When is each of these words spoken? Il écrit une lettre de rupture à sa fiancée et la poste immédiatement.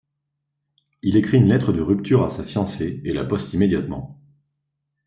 Il 1.03 1.15
écrit 1.15 1.37
une 1.37 1.47
lettre 1.47 1.73
de 1.73 1.79
rupture 1.79 2.23
à 2.25 2.29
sa 2.31 2.43
fiancée 2.43 3.03
et 3.05 3.13
la 3.13 3.23
poste 3.23 3.53
immédiatement. 3.53 4.19